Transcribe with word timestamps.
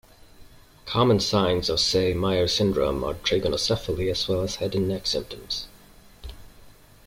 Common 0.87 1.19
signs 1.19 1.69
of 1.69 1.79
Say-Meyer 1.79 2.47
syndrome 2.47 3.03
are 3.03 3.13
trigonocephaly 3.13 4.09
as 4.09 4.27
well 4.27 4.41
as 4.41 4.55
head 4.55 4.73
and 4.73 4.87
neck 4.87 5.05
symptoms. 5.05 5.67